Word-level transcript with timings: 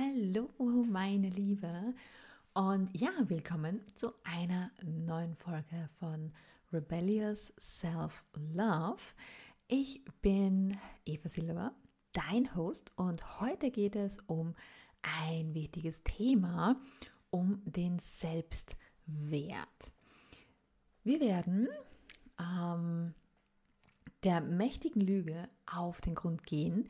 Hallo, 0.00 0.48
meine 0.84 1.28
Liebe. 1.28 1.92
Und 2.54 2.96
ja, 2.96 3.10
willkommen 3.26 3.80
zu 3.96 4.12
einer 4.22 4.70
neuen 4.84 5.34
Folge 5.34 5.88
von 5.98 6.30
Rebellious 6.72 7.52
Self-Love. 7.58 9.02
Ich 9.66 10.04
bin 10.22 10.76
Eva 11.04 11.28
Silva, 11.28 11.72
dein 12.12 12.54
Host, 12.54 12.92
und 12.94 13.40
heute 13.40 13.72
geht 13.72 13.96
es 13.96 14.18
um 14.28 14.54
ein 15.02 15.52
wichtiges 15.52 16.04
Thema, 16.04 16.80
um 17.30 17.60
den 17.64 17.98
Selbstwert. 17.98 19.92
Wir 21.02 21.18
werden 21.18 21.66
ähm, 22.38 23.14
der 24.22 24.42
mächtigen 24.42 25.00
Lüge 25.00 25.48
auf 25.66 26.00
den 26.00 26.14
Grund 26.14 26.44
gehen, 26.44 26.88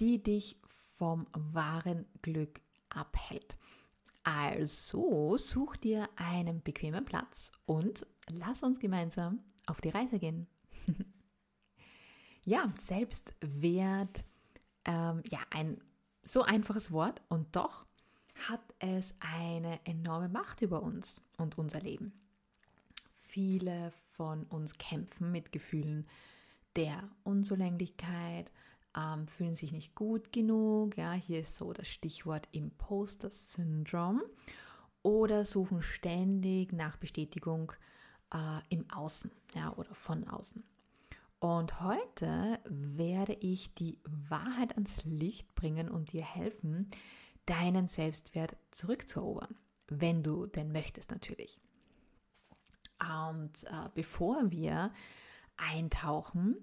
die 0.00 0.22
dich 0.22 0.61
vom 1.02 1.26
wahren 1.32 2.06
Glück 2.22 2.60
abhält. 2.88 3.56
Also 4.22 5.36
such 5.36 5.74
dir 5.78 6.08
einen 6.14 6.62
bequemen 6.62 7.04
Platz 7.04 7.50
und 7.66 8.06
lass 8.28 8.62
uns 8.62 8.78
gemeinsam 8.78 9.40
auf 9.66 9.80
die 9.80 9.88
Reise 9.88 10.20
gehen. 10.20 10.46
ja, 12.44 12.72
Selbstwert, 12.78 14.24
ähm, 14.84 15.24
ja, 15.28 15.40
ein 15.50 15.80
so 16.22 16.42
einfaches 16.42 16.92
Wort 16.92 17.20
und 17.28 17.56
doch 17.56 17.84
hat 18.48 18.62
es 18.78 19.12
eine 19.18 19.84
enorme 19.84 20.28
Macht 20.28 20.62
über 20.62 20.84
uns 20.84 21.20
und 21.36 21.58
unser 21.58 21.80
Leben. 21.80 22.12
Viele 23.22 23.90
von 24.14 24.44
uns 24.44 24.78
kämpfen 24.78 25.32
mit 25.32 25.50
Gefühlen 25.50 26.06
der 26.76 27.10
Unzulänglichkeit, 27.24 28.52
ähm, 28.96 29.26
fühlen 29.26 29.54
sich 29.54 29.72
nicht 29.72 29.94
gut 29.94 30.32
genug. 30.32 30.96
Ja, 30.96 31.12
hier 31.12 31.40
ist 31.40 31.56
so 31.56 31.72
das 31.72 31.88
Stichwort 31.88 32.48
Imposter 32.52 33.30
Syndrome. 33.30 34.22
Oder 35.02 35.44
suchen 35.44 35.82
ständig 35.82 36.72
nach 36.72 36.96
Bestätigung 36.96 37.72
äh, 38.32 38.60
im 38.68 38.88
Außen 38.90 39.30
ja, 39.54 39.72
oder 39.74 39.94
von 39.94 40.28
außen. 40.28 40.62
Und 41.40 41.80
heute 41.80 42.60
werde 42.68 43.32
ich 43.40 43.74
die 43.74 43.98
Wahrheit 44.04 44.74
ans 44.74 45.04
Licht 45.04 45.56
bringen 45.56 45.88
und 45.88 46.12
dir 46.12 46.24
helfen, 46.24 46.86
deinen 47.46 47.88
Selbstwert 47.88 48.56
zurückzuerobern, 48.70 49.56
wenn 49.88 50.22
du 50.22 50.46
denn 50.46 50.70
möchtest 50.70 51.10
natürlich. 51.10 51.58
Und 53.00 53.64
äh, 53.64 53.88
bevor 53.94 54.52
wir 54.52 54.92
eintauchen, 55.56 56.56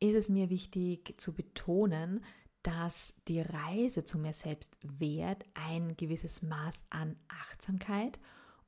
ist 0.00 0.14
es 0.14 0.28
mir 0.28 0.50
wichtig 0.50 1.20
zu 1.20 1.32
betonen, 1.32 2.24
dass 2.62 3.14
die 3.28 3.40
Reise 3.40 4.04
zu 4.04 4.18
mir 4.18 4.32
selbst 4.32 4.76
wert 4.82 5.44
ein 5.54 5.96
gewisses 5.96 6.42
Maß 6.42 6.84
an 6.90 7.16
Achtsamkeit 7.28 8.18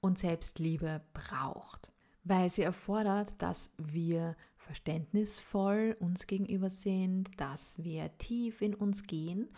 und 0.00 0.18
Selbstliebe 0.18 1.02
braucht, 1.12 1.90
weil 2.22 2.48
sie 2.48 2.62
erfordert, 2.62 3.42
dass 3.42 3.70
wir 3.76 4.36
verständnisvoll 4.56 5.96
uns 5.98 6.26
gegenüber 6.26 6.70
sind, 6.70 7.28
dass 7.40 7.82
wir 7.82 8.16
tief 8.18 8.62
in 8.62 8.74
uns 8.74 9.04
gehen 9.04 9.48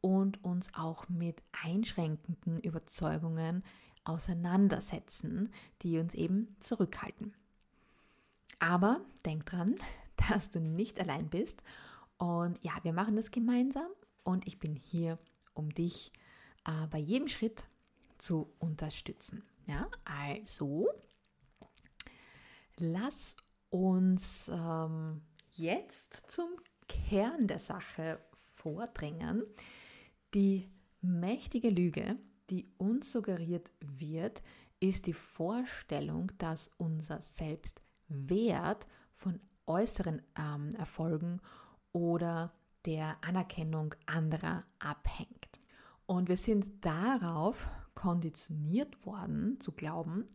und 0.00 0.42
uns 0.44 0.72
auch 0.74 1.08
mit 1.08 1.42
einschränkenden 1.64 2.60
Überzeugungen 2.60 3.64
auseinandersetzen, 4.04 5.52
die 5.82 5.98
uns 5.98 6.14
eben 6.14 6.56
zurückhalten. 6.60 7.34
Aber 8.58 9.00
denk 9.24 9.46
dran, 9.46 9.76
dass 10.30 10.50
du 10.50 10.60
nicht 10.60 11.00
allein 11.00 11.28
bist. 11.28 11.62
Und 12.18 12.58
ja, 12.62 12.72
wir 12.82 12.92
machen 12.92 13.16
das 13.16 13.30
gemeinsam 13.30 13.88
und 14.24 14.46
ich 14.46 14.58
bin 14.58 14.76
hier, 14.76 15.18
um 15.54 15.70
dich 15.70 16.12
äh, 16.66 16.86
bei 16.88 16.98
jedem 16.98 17.28
Schritt 17.28 17.64
zu 18.18 18.52
unterstützen. 18.58 19.42
Ja, 19.66 19.88
also 20.04 20.88
lass 22.76 23.36
uns 23.70 24.50
ähm, 24.52 25.22
jetzt 25.52 26.30
zum 26.30 26.48
Kern 26.88 27.46
der 27.46 27.58
Sache 27.58 28.20
vordringen. 28.34 29.44
Die 30.34 30.68
mächtige 31.00 31.70
Lüge, 31.70 32.18
die 32.50 32.68
uns 32.78 33.12
suggeriert 33.12 33.70
wird, 33.80 34.42
ist 34.80 35.06
die 35.06 35.12
Vorstellung, 35.12 36.32
dass 36.38 36.70
unser 36.78 37.22
Selbstwert 37.22 38.86
von 39.14 39.40
äußeren 39.70 40.20
ähm, 40.36 40.70
Erfolgen 40.76 41.40
oder 41.92 42.52
der 42.86 43.16
Anerkennung 43.22 43.94
anderer 44.06 44.64
abhängt. 44.80 45.60
Und 46.06 46.28
wir 46.28 46.36
sind 46.36 46.84
darauf 46.84 47.66
konditioniert 47.94 49.06
worden 49.06 49.60
zu 49.60 49.72
glauben, 49.72 50.26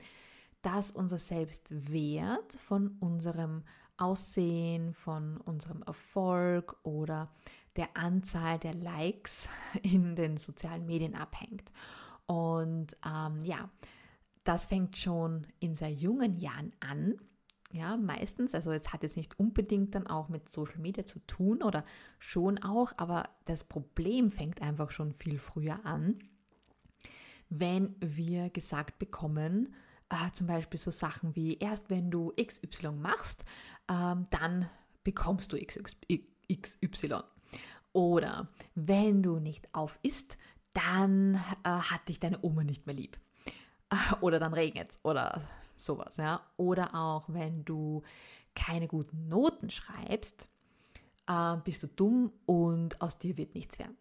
dass 0.62 0.92
unser 0.92 1.18
Selbstwert 1.18 2.54
von 2.54 2.96
unserem 3.00 3.64
Aussehen, 3.98 4.94
von 4.94 5.38
unserem 5.38 5.82
Erfolg 5.84 6.76
oder 6.84 7.30
der 7.76 7.96
Anzahl 7.98 8.58
der 8.58 8.74
Likes 8.74 9.50
in 9.82 10.16
den 10.16 10.38
sozialen 10.38 10.86
Medien 10.86 11.16
abhängt. 11.16 11.72
Und 12.26 12.96
ähm, 13.06 13.42
ja, 13.44 13.70
das 14.46 14.68
fängt 14.68 14.96
schon 14.96 15.46
in 15.60 15.76
sehr 15.76 15.92
jungen 15.92 16.34
Jahren 16.40 16.72
an, 16.80 17.16
ja, 17.72 17.98
meistens, 17.98 18.54
also 18.54 18.72
es 18.72 18.94
hat 18.94 19.04
jetzt 19.04 19.18
nicht 19.18 19.40
unbedingt 19.40 19.96
dann 19.96 20.08
auch 20.08 20.30
mit 20.30 20.52
Social 20.52 20.80
Media 20.80 21.06
zu 21.06 21.20
tun 21.28 21.62
oder 21.62 21.84
schon 22.20 22.62
auch, 22.64 22.94
aber 22.98 23.30
das 23.46 23.64
Problem 23.64 24.30
fängt 24.30 24.62
einfach 24.62 24.92
schon 24.92 25.12
viel 25.12 25.40
früher 25.40 25.86
an, 25.86 26.20
wenn 27.50 27.96
wir 28.00 28.50
gesagt 28.50 29.00
bekommen, 29.00 29.74
äh, 30.10 30.32
zum 30.32 30.48
Beispiel 30.48 30.80
so 30.80 30.92
Sachen 30.92 31.36
wie, 31.36 31.58
erst 31.58 31.90
wenn 31.90 32.12
du 32.12 32.32
XY 32.42 32.92
machst, 32.92 33.46
ähm, 33.90 34.26
dann 34.30 34.70
bekommst 35.04 35.52
du 35.54 35.58
XY. 35.58 36.24
Oder 37.94 38.50
wenn 38.76 39.24
du 39.24 39.40
nicht 39.40 39.74
auf 39.74 40.00
isst, 40.02 40.38
dann 40.74 41.36
äh, 41.64 41.70
hat 41.70 42.08
dich 42.10 42.20
deine 42.20 42.44
Oma 42.44 42.64
nicht 42.64 42.86
mehr 42.86 42.96
lieb. 42.96 43.18
Oder 44.22 44.40
dann 44.40 44.54
regnet 44.54 44.92
es. 44.92 45.00
Oder 45.04 45.42
sowas, 45.78 46.18
ja. 46.18 46.42
Oder 46.58 46.96
auch 46.96 47.26
wenn 47.28 47.66
du 47.66 48.04
keine 48.56 48.88
guten 48.88 49.28
Noten 49.28 49.70
schreibst, 49.70 50.48
äh, 51.28 51.58
bist 51.64 51.84
du 51.84 51.88
dumm 51.88 52.32
und 52.46 53.02
aus 53.02 53.18
dir 53.18 53.38
wird 53.38 53.56
nichts 53.56 53.80
werden. 53.80 53.98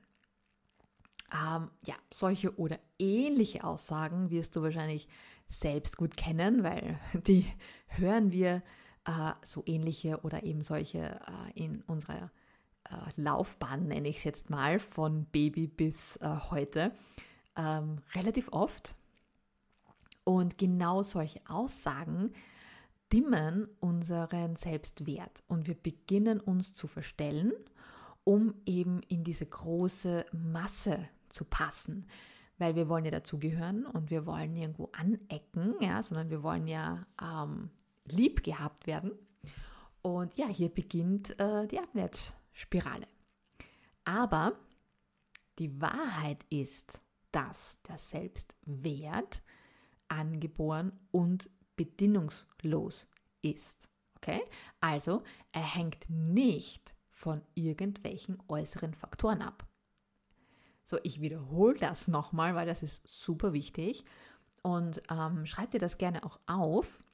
Ähm, 1.33 1.71
ja, 1.85 1.95
solche 2.12 2.57
oder 2.59 2.79
ähnliche 2.99 3.65
Aussagen 3.65 4.31
wirst 4.31 4.55
du 4.57 4.62
wahrscheinlich 4.62 5.09
selbst 5.49 5.97
gut 5.97 6.17
kennen, 6.17 6.62
weil 6.62 6.99
die 7.27 7.47
hören 7.87 8.33
wir 8.33 8.62
äh, 9.06 9.33
so 9.43 9.62
ähnliche 9.67 10.21
oder 10.23 10.43
eben 10.43 10.62
solche 10.62 10.99
äh, 10.99 11.53
in 11.55 11.83
unserer 11.83 12.31
äh, 12.85 12.97
Laufbahn, 13.17 13.89
nenne 13.89 14.09
ich 14.09 14.19
es 14.19 14.25
jetzt 14.25 14.51
mal, 14.51 14.79
von 14.79 15.27
Baby 15.27 15.67
bis 15.67 16.17
äh, 16.19 16.29
heute, 16.51 16.93
ähm, 17.56 17.99
relativ 18.15 18.49
oft. 18.53 18.97
Und 20.25 20.59
genau 20.59 21.03
solche 21.03 21.41
Aussagen 21.47 22.33
dimmen 23.12 23.69
unseren 23.81 24.57
Selbstwert 24.57 25.43
und 25.47 25.67
wir 25.67 25.75
beginnen 25.75 26.41
uns 26.41 26.73
zu 26.73 26.87
verstellen, 26.87 27.53
um 28.25 28.55
eben 28.67 29.03
in 29.09 29.23
diese 29.23 29.47
große 29.47 30.25
Masse 30.33 31.09
zu 31.29 31.45
passen. 31.45 32.07
Weil 32.59 32.75
wir 32.75 32.89
wollen 32.89 33.05
ja 33.05 33.11
dazugehören 33.11 33.85
und 33.85 34.11
wir 34.11 34.27
wollen 34.27 34.57
irgendwo 34.57 34.91
anecken, 34.93 35.75
ja, 35.81 36.03
sondern 36.03 36.31
wir 36.31 36.43
wollen 36.43 36.67
ja 36.67 37.06
ähm, 37.23 37.71
lieb 38.06 38.43
gehabt 38.43 38.87
werden. 38.87 39.12
Und 40.03 40.37
ja, 40.39 40.47
hier 40.47 40.69
beginnt 40.69 41.39
äh, 41.41 41.67
die 41.67 41.79
Abwärtsspirale. 41.79 43.06
Aber 44.05 44.53
die 45.59 45.81
Wahrheit 45.81 46.45
ist, 46.51 47.01
dass 47.33 47.79
der 47.89 47.99
Selbstwert 47.99 49.43
angeboren 50.09 50.93
und 51.11 51.51
bedingungslos 51.77 53.09
ist. 53.43 53.89
Okay? 54.17 54.43
Also, 54.81 55.23
er 55.53 55.75
hängt 55.75 56.09
nicht 56.09 56.95
von 57.11 57.43
irgendwelchen 57.55 58.43
äußeren 58.49 58.95
Faktoren 58.95 59.43
ab. 59.43 59.67
So, 60.85 60.99
ich 61.03 61.21
wiederhole 61.21 61.79
das 61.79 62.09
nochmal, 62.09 62.55
weil 62.55 62.67
das 62.67 62.83
ist 62.83 63.06
super 63.06 63.53
wichtig. 63.53 64.05
Und 64.62 65.03
ähm, 65.11 65.47
schreib 65.47 65.71
dir 65.71 65.81
das 65.81 65.99
gerne 65.99 66.25
auch 66.25 66.39
auf. 66.47 67.05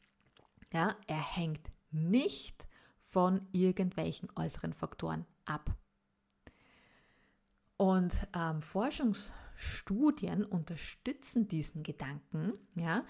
Ja, 0.73 0.97
er 1.07 1.37
hängt 1.37 1.71
nicht 1.91 2.67
von 3.01 3.47
irgendwelchen 3.53 4.29
äußeren 4.37 4.73
Faktoren 4.73 5.27
ab. 5.45 5.71
Und 7.77 8.13
ähm, 8.35 8.63
Forschungsstudien 9.61 10.45
unterstützen 10.45 11.47
diesen 11.49 11.83
Gedanken. 11.83 12.55
Ja? 12.75 13.05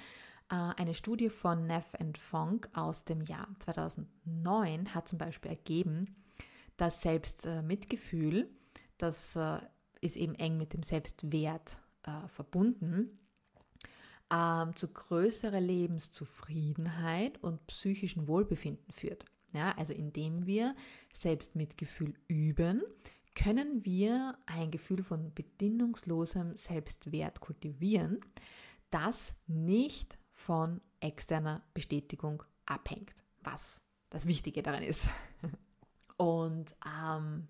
Äh, 0.51 0.55
eine 0.77 0.95
Studie 0.95 1.31
von 1.31 1.67
Neff 1.67 1.95
and 1.99 2.19
Funk 2.19 2.69
aus 2.75 3.05
dem 3.05 3.21
Jahr 3.23 3.49
2009 3.61 4.95
hat 4.95 5.09
zum 5.09 5.19
Beispiel 5.19 5.53
ergeben, 5.53 6.17
dass 6.77 7.03
Selbstmitgefühl, 7.03 8.43
äh, 8.43 8.47
das 8.99 9.37
äh, 9.37 9.61
ist 10.01 10.17
eben 10.17 10.35
eng 10.35 10.57
mit 10.57 10.73
dem 10.73 10.83
Selbstwert 10.83 11.79
verbunden, 12.29 13.19
ähm, 14.33 14.75
zu 14.75 14.89
größerer 14.89 15.61
Lebenszufriedenheit 15.61 17.43
und 17.43 17.67
psychischen 17.67 18.27
Wohlbefinden 18.27 18.91
führt. 18.91 19.27
Ja, 19.53 19.75
also 19.77 19.93
indem 19.93 20.47
wir 20.47 20.75
Selbstmitgefühl 21.13 22.15
üben, 22.27 22.83
können 23.35 23.85
wir 23.85 24.37
ein 24.47 24.71
Gefühl 24.71 25.03
von 25.03 25.33
bedingungslosem 25.35 26.57
Selbstwert 26.57 27.41
kultivieren, 27.41 28.21
das 28.91 29.35
nicht 29.47 30.19
von 30.33 30.81
externer 31.01 31.63
Bestätigung 31.75 32.43
abhängt, 32.67 33.15
was 33.43 33.83
das 34.11 34.27
Wichtige 34.27 34.63
daran 34.63 34.83
ist. 34.83 35.11
Und 36.17 36.75
ähm, 36.87 37.49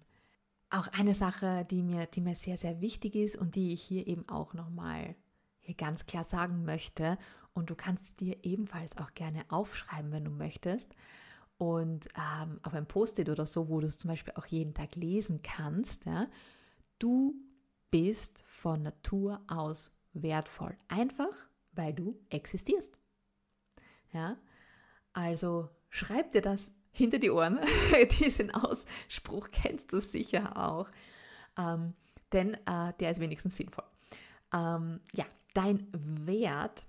auch 0.71 0.87
eine 0.89 1.15
Sache, 1.15 1.67
die 1.71 1.83
mir, 1.83 2.07
die 2.07 2.21
mir 2.21 2.37
sehr, 2.37 2.57
sehr 2.57 2.81
wichtig 2.81 3.17
ist 3.17 3.37
und 3.37 3.57
die 3.57 3.73
ich 3.73 3.83
hier 3.83 4.07
eben 4.07 4.29
auch 4.29 4.55
nochmal 4.55 5.17
hier 5.59 5.75
ganz 5.75 6.07
klar 6.07 6.23
sagen 6.23 6.65
möchte, 6.65 7.19
und 7.53 7.71
du 7.71 7.75
kannst 7.75 8.21
dir 8.21 8.45
ebenfalls 8.45 8.97
auch 8.97 9.13
gerne 9.15 9.45
aufschreiben, 9.49 10.13
wenn 10.13 10.25
du 10.25 10.31
möchtest, 10.31 10.95
und 11.61 12.09
ähm, 12.17 12.59
auf 12.63 12.73
ein 12.73 12.87
Post-it 12.87 13.29
oder 13.29 13.45
so, 13.45 13.69
wo 13.69 13.81
du 13.81 13.87
es 13.87 13.99
zum 13.99 14.09
Beispiel 14.09 14.33
auch 14.37 14.47
jeden 14.47 14.73
Tag 14.73 14.97
lesen 14.97 15.43
kannst, 15.43 16.07
ja, 16.07 16.27
du 16.99 17.35
bist 17.91 18.43
von 18.47 18.83
Natur 18.83 19.43
aus 19.47 19.93
wertvoll. 20.15 20.75
Einfach, 20.89 21.35
weil 21.73 21.93
du 21.93 22.19
existierst. 22.31 22.99
Ja, 24.11 24.39
also 25.13 25.69
schreib 25.91 26.33
dir 26.33 26.41
das 26.41 26.73
hinter 26.93 27.19
die 27.19 27.31
Ohren. 27.31 27.61
Diesen 28.21 28.51
Ausspruch 28.53 29.51
kennst 29.53 29.93
du 29.93 30.01
sicher 30.01 30.57
auch, 30.57 30.89
ähm, 31.59 31.93
denn 32.33 32.55
äh, 32.55 32.95
der 33.01 33.11
ist 33.11 33.21
wenigstens 33.21 33.59
sinnvoll. 33.59 33.85
Ähm, 34.55 35.01
ja, 35.13 35.27
dein 35.53 35.89
Wert 35.93 36.87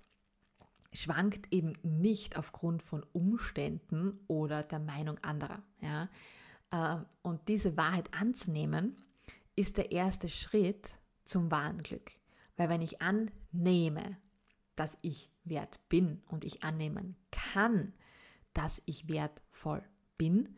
schwankt 0.93 1.53
eben 1.53 1.73
nicht 1.83 2.37
aufgrund 2.37 2.81
von 2.81 3.03
Umständen 3.13 4.19
oder 4.27 4.63
der 4.63 4.79
Meinung 4.79 5.17
anderer. 5.19 5.61
Ja? 5.79 6.09
Ähm, 6.71 7.05
und 7.21 7.47
diese 7.47 7.77
Wahrheit 7.77 8.13
anzunehmen, 8.13 8.97
ist 9.55 9.77
der 9.77 9.91
erste 9.91 10.29
Schritt 10.29 10.97
zum 11.23 11.51
wahren 11.51 11.79
Glück. 11.79 12.11
Weil 12.57 12.69
wenn 12.69 12.81
ich 12.81 13.01
annehme, 13.01 14.17
dass 14.75 14.97
ich 15.01 15.29
wert 15.43 15.79
bin 15.89 16.21
und 16.27 16.43
ich 16.43 16.63
annehmen 16.63 17.15
kann, 17.31 17.93
dass 18.53 18.81
ich 18.85 19.07
wertvoll 19.07 19.83
bin, 20.17 20.55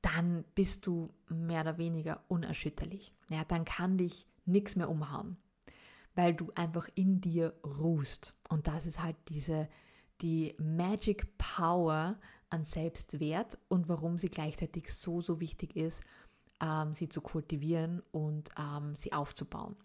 dann 0.00 0.44
bist 0.54 0.86
du 0.86 1.10
mehr 1.28 1.62
oder 1.62 1.78
weniger 1.78 2.24
unerschütterlich. 2.28 3.14
Ja, 3.30 3.44
dann 3.44 3.64
kann 3.64 3.98
dich 3.98 4.26
nichts 4.44 4.76
mehr 4.76 4.90
umhauen 4.90 5.36
weil 6.14 6.34
du 6.34 6.50
einfach 6.54 6.88
in 6.94 7.20
dir 7.20 7.54
ruhst. 7.64 8.34
Und 8.48 8.66
das 8.68 8.86
ist 8.86 9.02
halt 9.02 9.16
diese, 9.28 9.68
die 10.20 10.54
Magic 10.58 11.38
Power 11.38 12.18
an 12.50 12.64
Selbstwert 12.64 13.58
und 13.68 13.88
warum 13.88 14.18
sie 14.18 14.28
gleichzeitig 14.28 14.92
so, 14.92 15.20
so 15.20 15.40
wichtig 15.40 15.74
ist, 15.74 16.02
ähm, 16.60 16.94
sie 16.94 17.08
zu 17.08 17.20
kultivieren 17.20 18.02
und 18.12 18.50
ähm, 18.58 18.94
sie 18.94 19.12
aufzubauen. 19.12 19.76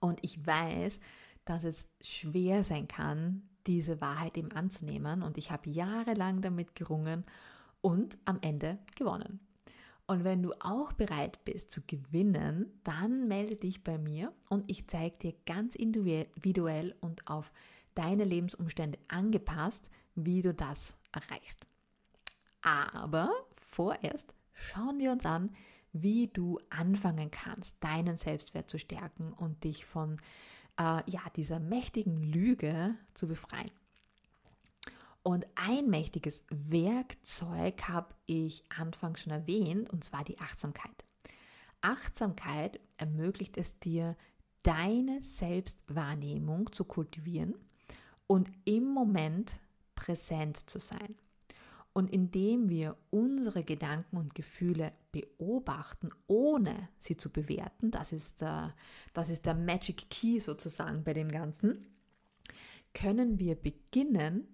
Und 0.00 0.18
ich 0.22 0.44
weiß, 0.46 1.00
dass 1.44 1.64
es 1.64 1.86
schwer 2.00 2.62
sein 2.62 2.88
kann, 2.88 3.42
diese 3.66 4.00
Wahrheit 4.00 4.36
eben 4.36 4.52
anzunehmen. 4.52 5.22
Und 5.22 5.38
ich 5.38 5.50
habe 5.50 5.70
jahrelang 5.70 6.40
damit 6.40 6.74
gerungen 6.74 7.24
und 7.80 8.18
am 8.24 8.38
Ende 8.42 8.78
gewonnen. 8.96 9.40
Und 10.12 10.24
wenn 10.24 10.42
du 10.42 10.52
auch 10.60 10.92
bereit 10.92 11.42
bist 11.46 11.70
zu 11.70 11.80
gewinnen, 11.86 12.66
dann 12.84 13.28
melde 13.28 13.56
dich 13.56 13.82
bei 13.82 13.96
mir 13.96 14.30
und 14.50 14.70
ich 14.70 14.86
zeige 14.86 15.16
dir 15.16 15.34
ganz 15.46 15.74
individuell 15.74 16.94
und 17.00 17.26
auf 17.26 17.50
deine 17.94 18.24
Lebensumstände 18.24 18.98
angepasst, 19.08 19.88
wie 20.14 20.42
du 20.42 20.52
das 20.52 20.98
erreichst. 21.12 21.64
Aber 22.60 23.32
vorerst 23.54 24.34
schauen 24.52 24.98
wir 24.98 25.12
uns 25.12 25.24
an, 25.24 25.48
wie 25.94 26.26
du 26.26 26.60
anfangen 26.68 27.30
kannst, 27.30 27.82
deinen 27.82 28.18
Selbstwert 28.18 28.68
zu 28.68 28.78
stärken 28.78 29.32
und 29.32 29.64
dich 29.64 29.86
von 29.86 30.18
äh, 30.78 31.10
ja, 31.10 31.22
dieser 31.36 31.58
mächtigen 31.58 32.22
Lüge 32.22 32.96
zu 33.14 33.28
befreien. 33.28 33.70
Und 35.22 35.46
ein 35.54 35.88
mächtiges 35.88 36.44
Werkzeug 36.50 37.88
habe 37.88 38.14
ich 38.26 38.64
anfangs 38.76 39.20
schon 39.20 39.32
erwähnt, 39.32 39.90
und 39.90 40.02
zwar 40.02 40.24
die 40.24 40.38
Achtsamkeit. 40.40 41.04
Achtsamkeit 41.80 42.80
ermöglicht 42.96 43.56
es 43.56 43.78
dir, 43.78 44.16
deine 44.62 45.22
Selbstwahrnehmung 45.22 46.72
zu 46.72 46.84
kultivieren 46.84 47.54
und 48.26 48.50
im 48.64 48.84
Moment 48.84 49.60
präsent 49.94 50.68
zu 50.70 50.78
sein. 50.78 51.16
Und 51.92 52.10
indem 52.10 52.70
wir 52.70 52.96
unsere 53.10 53.64
Gedanken 53.64 54.16
und 54.16 54.34
Gefühle 54.34 54.92
beobachten, 55.10 56.08
ohne 56.26 56.88
sie 56.98 57.18
zu 57.18 57.30
bewerten, 57.30 57.90
das 57.90 58.12
ist 58.12 58.40
der, 58.40 58.74
das 59.12 59.28
ist 59.28 59.44
der 59.44 59.54
Magic 59.54 60.08
Key 60.08 60.38
sozusagen 60.38 61.04
bei 61.04 61.12
dem 61.12 61.28
Ganzen, 61.28 61.86
können 62.94 63.38
wir 63.38 63.56
beginnen, 63.56 64.46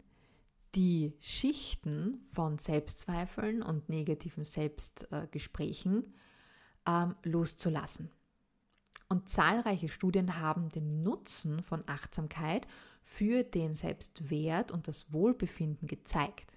die 0.78 1.12
Schichten 1.18 2.20
von 2.32 2.58
Selbstzweifeln 2.58 3.62
und 3.62 3.88
negativen 3.88 4.44
Selbstgesprächen 4.44 6.14
ähm, 6.86 7.16
loszulassen. 7.24 8.12
Und 9.08 9.28
zahlreiche 9.28 9.88
Studien 9.88 10.38
haben 10.38 10.68
den 10.68 11.02
Nutzen 11.02 11.64
von 11.64 11.82
Achtsamkeit 11.88 12.68
für 13.02 13.42
den 13.42 13.74
Selbstwert 13.74 14.70
und 14.70 14.86
das 14.86 15.12
Wohlbefinden 15.12 15.88
gezeigt. 15.88 16.56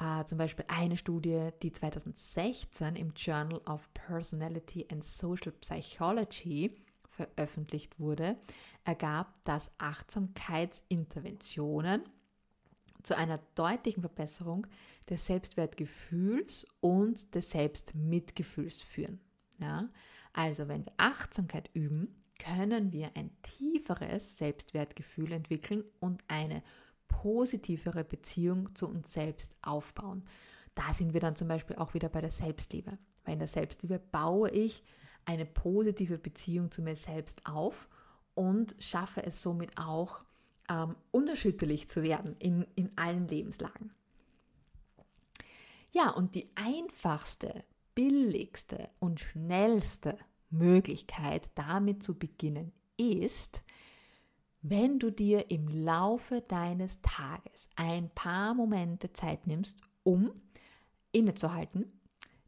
Äh, 0.00 0.24
zum 0.24 0.38
Beispiel 0.38 0.64
eine 0.68 0.96
Studie, 0.96 1.50
die 1.62 1.72
2016 1.72 2.96
im 2.96 3.12
Journal 3.14 3.60
of 3.66 3.92
Personality 3.92 4.86
and 4.90 5.04
Social 5.04 5.52
Psychology 5.60 6.74
veröffentlicht 7.10 8.00
wurde, 8.00 8.38
ergab, 8.84 9.42
dass 9.42 9.70
Achtsamkeitsinterventionen 9.76 12.04
zu 13.04 13.16
einer 13.16 13.38
deutlichen 13.54 14.02
Verbesserung 14.02 14.66
des 15.08 15.26
Selbstwertgefühls 15.26 16.66
und 16.80 17.34
des 17.34 17.50
Selbstmitgefühls 17.50 18.82
führen. 18.82 19.20
Ja? 19.60 19.88
Also 20.32 20.66
wenn 20.66 20.84
wir 20.84 20.92
Achtsamkeit 20.96 21.70
üben, 21.74 22.20
können 22.38 22.92
wir 22.92 23.10
ein 23.14 23.30
tieferes 23.42 24.38
Selbstwertgefühl 24.38 25.32
entwickeln 25.32 25.84
und 26.00 26.24
eine 26.26 26.62
positivere 27.06 28.02
Beziehung 28.02 28.74
zu 28.74 28.88
uns 28.88 29.12
selbst 29.12 29.54
aufbauen. 29.62 30.24
Da 30.74 30.92
sind 30.92 31.12
wir 31.12 31.20
dann 31.20 31.36
zum 31.36 31.46
Beispiel 31.46 31.76
auch 31.76 31.94
wieder 31.94 32.08
bei 32.08 32.20
der 32.20 32.32
Selbstliebe. 32.32 32.98
Weil 33.24 33.34
in 33.34 33.38
der 33.38 33.48
Selbstliebe 33.48 33.98
baue 33.98 34.50
ich 34.50 34.82
eine 35.24 35.46
positive 35.46 36.18
Beziehung 36.18 36.70
zu 36.70 36.82
mir 36.82 36.96
selbst 36.96 37.46
auf 37.46 37.88
und 38.34 38.74
schaffe 38.78 39.24
es 39.24 39.40
somit 39.40 39.78
auch, 39.78 40.23
ähm, 40.70 40.96
unerschütterlich 41.10 41.88
zu 41.88 42.02
werden 42.02 42.36
in, 42.38 42.66
in 42.74 42.90
allen 42.96 43.28
Lebenslagen. 43.28 43.92
Ja, 45.92 46.10
und 46.10 46.34
die 46.34 46.48
einfachste, 46.56 47.64
billigste 47.94 48.90
und 48.98 49.20
schnellste 49.20 50.18
Möglichkeit, 50.50 51.50
damit 51.54 52.02
zu 52.02 52.18
beginnen, 52.18 52.72
ist, 52.96 53.62
wenn 54.62 54.98
du 54.98 55.10
dir 55.10 55.50
im 55.50 55.68
Laufe 55.68 56.40
deines 56.40 57.00
Tages 57.02 57.68
ein 57.76 58.10
paar 58.10 58.54
Momente 58.54 59.12
Zeit 59.12 59.46
nimmst, 59.46 59.76
um 60.02 60.32
innezuhalten, 61.12 61.92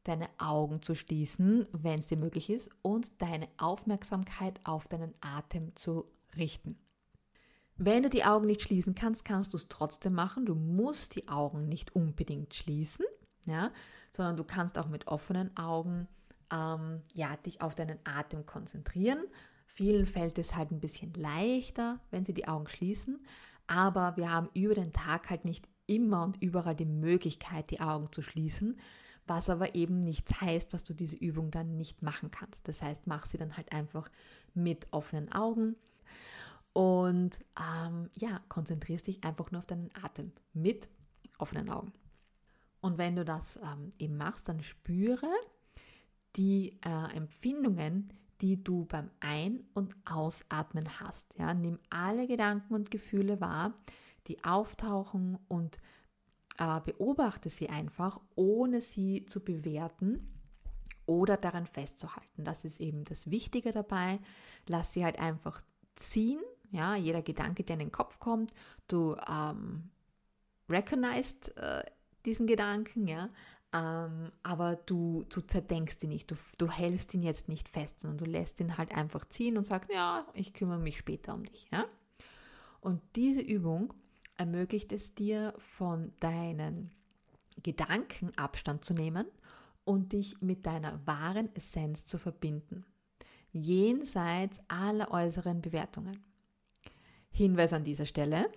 deine 0.02 0.28
Augen 0.38 0.82
zu 0.82 0.94
schließen, 0.94 1.66
wenn 1.72 2.00
es 2.00 2.06
dir 2.06 2.16
möglich 2.16 2.48
ist, 2.48 2.70
und 2.82 3.20
deine 3.20 3.48
Aufmerksamkeit 3.58 4.60
auf 4.64 4.88
deinen 4.88 5.14
Atem 5.20 5.74
zu 5.76 6.06
richten. 6.36 6.78
Wenn 7.78 8.02
du 8.02 8.08
die 8.08 8.24
Augen 8.24 8.46
nicht 8.46 8.62
schließen 8.62 8.94
kannst, 8.94 9.24
kannst 9.24 9.52
du 9.52 9.58
es 9.58 9.68
trotzdem 9.68 10.14
machen. 10.14 10.46
Du 10.46 10.54
musst 10.54 11.14
die 11.14 11.28
Augen 11.28 11.68
nicht 11.68 11.94
unbedingt 11.94 12.54
schließen, 12.54 13.04
ja, 13.44 13.70
sondern 14.12 14.36
du 14.36 14.44
kannst 14.44 14.78
auch 14.78 14.88
mit 14.88 15.06
offenen 15.08 15.54
Augen 15.56 16.08
ähm, 16.50 17.02
ja, 17.12 17.36
dich 17.36 17.60
auf 17.60 17.74
deinen 17.74 17.98
Atem 18.04 18.46
konzentrieren. 18.46 19.18
Vielen 19.66 20.06
fällt 20.06 20.38
es 20.38 20.56
halt 20.56 20.70
ein 20.70 20.80
bisschen 20.80 21.12
leichter, 21.14 22.00
wenn 22.10 22.24
sie 22.24 22.32
die 22.32 22.48
Augen 22.48 22.68
schließen, 22.68 23.22
aber 23.66 24.16
wir 24.16 24.32
haben 24.32 24.48
über 24.54 24.74
den 24.74 24.92
Tag 24.94 25.28
halt 25.28 25.44
nicht 25.44 25.68
immer 25.86 26.22
und 26.22 26.42
überall 26.42 26.74
die 26.74 26.86
Möglichkeit, 26.86 27.70
die 27.70 27.80
Augen 27.80 28.10
zu 28.10 28.22
schließen, 28.22 28.80
was 29.26 29.50
aber 29.50 29.74
eben 29.74 30.02
nichts 30.02 30.40
heißt, 30.40 30.72
dass 30.72 30.84
du 30.84 30.94
diese 30.94 31.16
Übung 31.16 31.50
dann 31.50 31.76
nicht 31.76 32.00
machen 32.02 32.30
kannst. 32.30 32.66
Das 32.68 32.80
heißt, 32.80 33.06
mach 33.06 33.26
sie 33.26 33.38
dann 33.38 33.56
halt 33.56 33.72
einfach 33.72 34.08
mit 34.54 34.86
offenen 34.92 35.30
Augen 35.32 35.76
und 36.76 37.40
ähm, 37.58 38.10
ja, 38.16 38.38
konzentrierst 38.50 39.06
dich 39.06 39.24
einfach 39.24 39.50
nur 39.50 39.60
auf 39.60 39.66
deinen 39.66 39.88
Atem 40.02 40.30
mit 40.52 40.90
offenen 41.38 41.70
Augen. 41.70 41.90
Und 42.82 42.98
wenn 42.98 43.16
du 43.16 43.24
das 43.24 43.56
ähm, 43.56 43.88
eben 43.98 44.18
machst, 44.18 44.50
dann 44.50 44.62
spüre 44.62 45.30
die 46.36 46.78
äh, 46.84 47.16
Empfindungen, 47.16 48.12
die 48.42 48.62
du 48.62 48.84
beim 48.84 49.08
Ein- 49.20 49.64
und 49.72 49.94
Ausatmen 50.04 51.00
hast. 51.00 51.38
Ja, 51.38 51.54
nimm 51.54 51.78
alle 51.88 52.26
Gedanken 52.26 52.74
und 52.74 52.90
Gefühle 52.90 53.40
wahr, 53.40 53.72
die 54.26 54.44
auftauchen 54.44 55.38
und 55.48 55.78
äh, 56.58 56.82
beobachte 56.82 57.48
sie 57.48 57.70
einfach, 57.70 58.20
ohne 58.34 58.82
sie 58.82 59.24
zu 59.24 59.42
bewerten 59.42 60.28
oder 61.06 61.38
daran 61.38 61.66
festzuhalten. 61.66 62.44
Das 62.44 62.66
ist 62.66 62.82
eben 62.82 63.06
das 63.06 63.30
Wichtige 63.30 63.72
dabei. 63.72 64.18
Lass 64.66 64.92
sie 64.92 65.06
halt 65.06 65.18
einfach 65.18 65.62
ziehen. 65.94 66.40
Ja, 66.70 66.96
jeder 66.96 67.22
Gedanke, 67.22 67.62
der 67.62 67.74
in 67.74 67.80
den 67.80 67.92
Kopf 67.92 68.18
kommt, 68.18 68.52
du 68.88 69.16
ähm, 69.28 69.90
recognized 70.68 71.56
äh, 71.56 71.84
diesen 72.24 72.46
Gedanken, 72.46 73.06
ja, 73.06 73.30
ähm, 73.72 74.30
aber 74.42 74.76
du, 74.76 75.24
du 75.28 75.40
zerdenkst 75.40 76.02
ihn 76.02 76.10
nicht, 76.10 76.30
du, 76.30 76.36
du 76.58 76.70
hältst 76.70 77.12
ihn 77.14 77.22
jetzt 77.22 77.48
nicht 77.48 77.68
fest, 77.68 78.00
sondern 78.00 78.18
du 78.18 78.24
lässt 78.24 78.60
ihn 78.60 78.78
halt 78.78 78.94
einfach 78.94 79.24
ziehen 79.26 79.58
und 79.58 79.66
sagst, 79.66 79.90
ja, 79.92 80.26
ich 80.34 80.54
kümmere 80.54 80.78
mich 80.78 80.98
später 80.98 81.34
um 81.34 81.44
dich. 81.44 81.68
Ja? 81.72 81.84
Und 82.80 83.02
diese 83.16 83.40
Übung 83.40 83.92
ermöglicht 84.36 84.92
es 84.92 85.14
dir, 85.14 85.54
von 85.58 86.12
deinen 86.20 86.90
Gedanken 87.62 88.36
Abstand 88.36 88.84
zu 88.84 88.94
nehmen 88.94 89.26
und 89.84 90.12
dich 90.12 90.40
mit 90.40 90.66
deiner 90.66 91.04
wahren 91.06 91.48
Essenz 91.54 92.06
zu 92.06 92.18
verbinden, 92.18 92.84
jenseits 93.52 94.60
aller 94.68 95.10
äußeren 95.10 95.62
Bewertungen. 95.62 96.22
Hinweis 97.36 97.74
an 97.74 97.84
dieser 97.84 98.06
Stelle, 98.06 98.50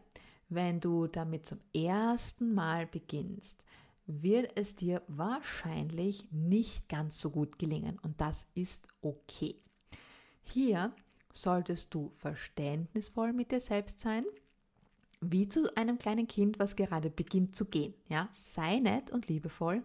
wenn 0.47 0.79
du 0.79 1.07
damit 1.07 1.45
zum 1.45 1.59
ersten 1.75 2.53
Mal 2.53 2.87
beginnst, 2.87 3.65
wird 4.05 4.53
es 4.55 4.73
dir 4.73 5.01
wahrscheinlich 5.09 6.31
nicht 6.31 6.87
ganz 6.87 7.19
so 7.19 7.29
gut 7.29 7.59
gelingen 7.59 7.99
und 8.03 8.21
das 8.21 8.47
ist 8.55 8.87
okay. 9.01 9.57
Hier 10.43 10.93
solltest 11.33 11.93
du 11.93 12.09
verständnisvoll 12.11 13.33
mit 13.33 13.51
dir 13.51 13.59
selbst 13.59 13.99
sein, 13.99 14.23
wie 15.19 15.49
zu 15.49 15.75
einem 15.75 15.97
kleinen 15.97 16.29
Kind, 16.29 16.57
was 16.57 16.77
gerade 16.77 17.09
beginnt 17.09 17.57
zu 17.57 17.65
gehen. 17.65 17.93
Ja, 18.07 18.29
sei 18.33 18.79
nett 18.79 19.11
und 19.11 19.27
liebevoll 19.27 19.83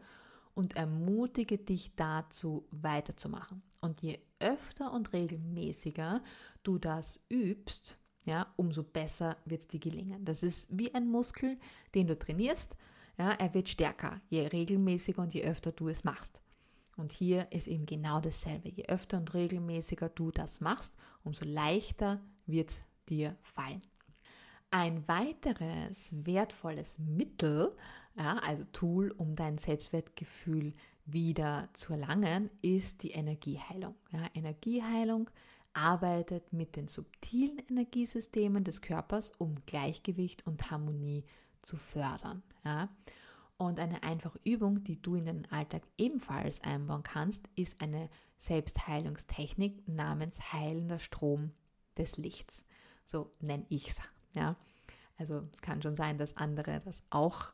und 0.54 0.76
ermutige 0.76 1.58
dich 1.58 1.96
dazu 1.96 2.64
weiterzumachen. 2.70 3.60
Und 3.80 4.02
je 4.02 4.20
öfter 4.38 4.92
und 4.92 5.12
regelmäßiger 5.12 6.22
du 6.62 6.78
das 6.78 7.18
übst, 7.28 7.98
ja, 8.26 8.52
umso 8.57 8.83
besser 8.83 9.37
wird 9.45 9.73
dir 9.73 9.81
gelingen. 9.81 10.25
Das 10.25 10.43
ist 10.43 10.69
wie 10.71 10.95
ein 10.95 11.09
Muskel, 11.09 11.59
den 11.95 12.07
du 12.07 12.19
trainierst 12.19 12.76
ja, 13.19 13.31
er 13.31 13.54
wird 13.54 13.69
stärker, 13.69 14.21
je 14.28 14.47
regelmäßiger 14.47 15.23
und 15.23 15.35
je 15.35 15.45
öfter 15.45 15.73
du 15.73 15.88
es 15.88 16.04
machst. 16.04 16.40
Und 16.97 17.11
hier 17.11 17.50
ist 17.50 17.66
eben 17.66 17.87
genau 17.87 18.21
dasselbe. 18.21 18.69
Je 18.69 18.87
öfter 18.87 19.19
und 19.19 19.35
regelmäßiger 19.35 20.09
du 20.09 20.31
das 20.31 20.61
machst, 20.61 20.95
umso 21.23 21.45
leichter 21.45 22.21
wird 22.47 22.73
dir 23.09 23.37
fallen. 23.43 23.83
Ein 24.71 25.07
weiteres 25.07 26.14
wertvolles 26.25 26.99
Mittel, 26.99 27.76
ja, 28.16 28.38
also 28.38 28.64
Tool, 28.73 29.12
um 29.12 29.35
dein 29.35 29.59
Selbstwertgefühl 29.59 30.73
wieder 31.04 31.69
zu 31.73 31.93
erlangen, 31.93 32.50
ist 32.62 33.02
die 33.02 33.11
Energieheilung. 33.11 33.95
Ja, 34.11 34.26
Energieheilung 34.35 35.31
arbeitet 35.75 36.52
mit 36.52 36.76
den 36.76 36.88
subtilen 36.88 37.59
Energiesystemen 37.69 38.64
des 38.64 38.81
Körpers, 38.81 39.33
um 39.38 39.57
Gleichgewicht 39.66 40.47
und 40.47 40.71
Harmonie 40.71 41.25
zu 41.62 41.76
fördern. 41.76 42.43
Ja? 42.64 42.88
Und 43.57 43.78
eine 43.78 44.02
einfache 44.02 44.38
Übung, 44.45 44.83
die 44.85 45.00
du 45.00 45.14
in 45.14 45.26
den 45.26 45.50
Alltag 45.52 45.83
ebenfalls 45.97 46.61
einbauen 46.62 47.02
kannst, 47.02 47.49
ist 47.54 47.81
eine 47.81 48.09
Selbstheilungstechnik 48.37 49.87
namens 49.87 50.52
heilender 50.52 50.99
Strom 50.99 51.52
des 51.97 52.16
Lichts. 52.16 52.64
So 53.07 53.33
nenne 53.40 53.66
ich 53.69 53.90
es. 53.90 54.00
Ja? 54.35 54.57
Also 55.16 55.49
es 55.52 55.61
kann 55.61 55.83
schon 55.83 55.97
sein, 55.97 56.19
dass 56.19 56.37
andere 56.37 56.81
das 56.85 57.02
auch 57.11 57.52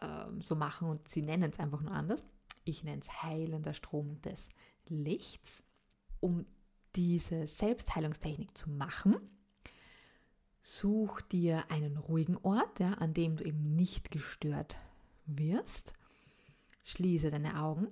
ähm, 0.00 0.40
so 0.42 0.54
machen 0.54 0.88
und 0.88 1.08
sie 1.08 1.22
nennen 1.22 1.50
es 1.52 1.58
einfach 1.58 1.80
nur 1.80 1.92
anders. 1.92 2.24
Ich 2.64 2.84
nenne 2.84 3.02
es 3.02 3.22
heilender 3.22 3.74
Strom 3.74 4.20
des 4.22 4.48
Lichts. 4.86 5.64
Um 6.20 6.46
diese 6.96 7.46
Selbstheilungstechnik 7.46 8.56
zu 8.56 8.70
machen, 8.70 9.16
Such 10.62 11.22
dir 11.22 11.64
einen 11.70 11.96
ruhigen 11.96 12.36
Ort, 12.38 12.80
ja, 12.80 12.92
an 12.94 13.14
dem 13.14 13.36
du 13.36 13.44
eben 13.44 13.74
nicht 13.74 14.10
gestört 14.10 14.78
wirst. 15.26 15.94
Schließe 16.84 17.30
deine 17.30 17.60
Augen, 17.60 17.88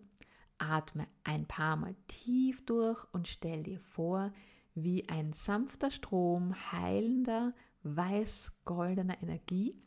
atme 0.59 1.07
ein 1.25 1.47
paar 1.47 1.77
Mal 1.77 1.95
tief 2.09 2.65
durch 2.67 3.03
und 3.13 3.27
stell 3.27 3.63
dir 3.63 3.81
vor, 3.81 4.33
wie 4.75 5.09
ein 5.09 5.33
sanfter 5.33 5.91
Strom 5.91 6.55
heilender, 6.73 7.55
weiß-goldener 7.85 9.21
Energie 9.23 9.81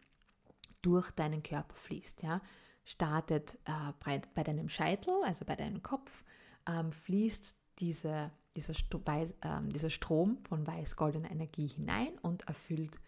durch 0.82 1.12
deinen 1.12 1.44
Körper 1.44 1.76
fließt. 1.76 2.24
Ja. 2.24 2.42
Startet 2.84 3.60
äh, 3.66 3.94
bei, 4.34 4.44
deinem 4.44 4.70
Scheitel, 4.70 5.14
also 5.24 5.46
bei 5.46 5.56
deinem 5.56 5.84
Kopf, 5.84 6.24
ähm, 6.68 6.92
fließt 6.92 7.56
diese 7.80 8.32
dieser, 8.56 8.74
Weiß, 9.06 9.32
äh, 9.42 9.62
dieser 9.68 9.90
Strom 9.90 10.38
von 10.48 10.66
weiß-goldener 10.66 11.32
Energie 11.32 11.68
hinein 11.68 12.18
und 12.22 12.48
erfüllt 12.48 13.00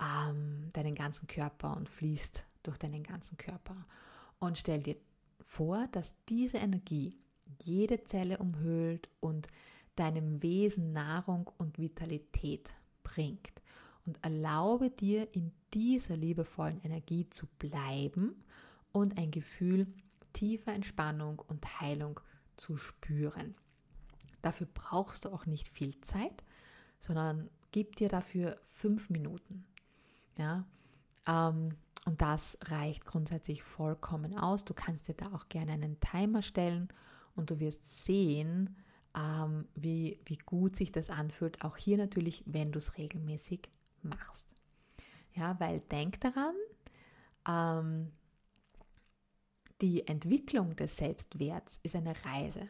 ähm, 0.00 0.68
deinen 0.72 0.94
ganzen 0.94 1.26
Körper 1.26 1.76
und 1.76 1.88
fließt 1.88 2.44
durch 2.62 2.78
deinen 2.78 3.02
ganzen 3.02 3.36
Körper. 3.38 3.86
Und 4.38 4.58
stell 4.58 4.82
dir 4.82 4.96
vor, 5.40 5.86
dass 5.92 6.14
diese 6.28 6.58
Energie 6.58 7.16
jede 7.62 8.04
Zelle 8.04 8.38
umhüllt 8.38 9.08
und 9.20 9.48
deinem 9.96 10.42
Wesen 10.42 10.92
Nahrung 10.92 11.50
und 11.58 11.78
Vitalität 11.78 12.74
bringt. 13.02 13.62
Und 14.06 14.22
erlaube 14.22 14.90
dir 14.90 15.34
in 15.34 15.52
dieser 15.72 16.16
liebevollen 16.16 16.80
Energie 16.82 17.28
zu 17.30 17.46
bleiben 17.58 18.44
und 18.92 19.18
ein 19.18 19.30
Gefühl 19.30 19.86
tiefer 20.34 20.74
Entspannung 20.74 21.42
und 21.46 21.80
Heilung 21.80 22.20
zu 22.56 22.76
spüren. 22.76 23.54
Dafür 24.44 24.66
brauchst 24.74 25.24
du 25.24 25.30
auch 25.30 25.46
nicht 25.46 25.68
viel 25.68 25.98
Zeit, 26.02 26.44
sondern 26.98 27.48
gib 27.72 27.96
dir 27.96 28.10
dafür 28.10 28.58
fünf 28.76 29.08
Minuten. 29.08 29.64
Ja, 30.36 30.66
ähm, 31.26 31.70
und 32.04 32.20
das 32.20 32.58
reicht 32.66 33.06
grundsätzlich 33.06 33.62
vollkommen 33.62 34.36
aus. 34.36 34.66
Du 34.66 34.74
kannst 34.74 35.08
dir 35.08 35.14
da 35.14 35.32
auch 35.32 35.48
gerne 35.48 35.72
einen 35.72 35.98
Timer 35.98 36.42
stellen 36.42 36.88
und 37.34 37.48
du 37.48 37.58
wirst 37.58 38.04
sehen, 38.04 38.76
ähm, 39.16 39.66
wie, 39.74 40.20
wie 40.26 40.36
gut 40.36 40.76
sich 40.76 40.92
das 40.92 41.08
anfühlt. 41.08 41.64
Auch 41.64 41.78
hier 41.78 41.96
natürlich, 41.96 42.42
wenn 42.44 42.70
du 42.70 42.76
es 42.76 42.98
regelmäßig 42.98 43.70
machst. 44.02 44.46
Ja, 45.32 45.58
weil 45.58 45.80
denk 45.80 46.20
daran, 46.20 46.54
ähm, 47.48 48.12
die 49.80 50.06
Entwicklung 50.06 50.76
des 50.76 50.98
Selbstwerts 50.98 51.80
ist 51.82 51.96
eine 51.96 52.14
Reise 52.26 52.68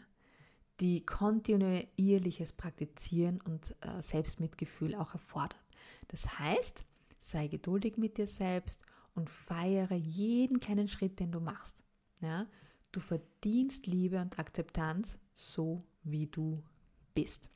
die 0.80 1.04
kontinuierliches 1.04 2.52
Praktizieren 2.52 3.40
und 3.42 3.76
äh, 3.80 4.02
Selbstmitgefühl 4.02 4.94
auch 4.94 5.14
erfordert. 5.14 5.60
Das 6.08 6.38
heißt, 6.38 6.84
sei 7.18 7.46
geduldig 7.48 7.96
mit 7.96 8.18
dir 8.18 8.26
selbst 8.26 8.82
und 9.14 9.30
feiere 9.30 9.94
jeden 9.94 10.60
kleinen 10.60 10.88
Schritt, 10.88 11.20
den 11.20 11.32
du 11.32 11.40
machst. 11.40 11.82
Ja? 12.20 12.46
Du 12.92 13.00
verdienst 13.00 13.86
Liebe 13.86 14.20
und 14.20 14.38
Akzeptanz 14.38 15.18
so, 15.34 15.84
wie 16.02 16.26
du 16.26 16.62
bist. 17.14 17.50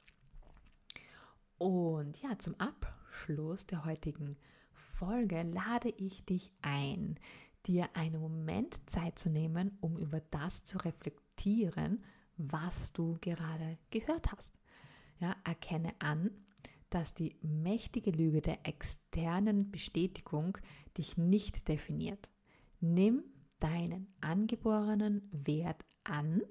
Und 1.59 2.21
ja, 2.23 2.39
zum 2.39 2.55
Abschluss 2.57 3.67
der 3.67 3.85
heutigen 3.85 4.37
Folge 4.73 5.43
lade 5.43 5.89
ich 5.91 6.25
dich 6.25 6.53
ein, 6.63 7.19
dir 7.67 7.89
einen 7.95 8.21
Moment 8.21 8.89
Zeit 8.89 9.19
zu 9.19 9.29
nehmen, 9.29 9.77
um 9.81 9.99
über 9.99 10.21
das 10.31 10.63
zu 10.63 10.79
reflektieren, 10.79 12.05
was 12.39 12.93
du 12.93 13.19
gerade 13.21 13.79
gehört 13.91 14.33
hast. 14.33 14.55
Ja, 15.21 15.35
erkenne 15.45 15.93
an, 15.99 16.31
dass 16.91 17.13
die 17.13 17.37
mächtige 17.43 18.11
Lüge 18.11 18.41
der 18.41 18.67
externen 18.67 19.71
Bestätigung 19.71 20.57
dich 20.97 21.17
nicht 21.17 21.69
definiert. 21.69 22.31
Nimm 22.81 23.25
deinen 23.59 24.07
angeborenen 24.21 25.29
Wert 25.33 25.85
an 26.05 26.43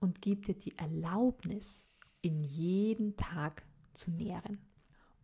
und 0.00 0.20
gib 0.20 0.44
dir 0.46 0.56
die 0.56 0.76
Erlaubnis, 0.76 1.88
in 2.22 2.38
jeden 2.40 3.16
Tag 3.16 3.64
zu 3.94 4.10
nähren. 4.10 4.58